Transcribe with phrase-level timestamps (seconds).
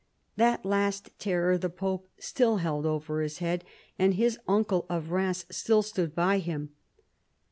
[0.35, 3.63] That last terror the pope still held over his head;
[3.99, 6.71] and his uncle of Eheims still stood by him.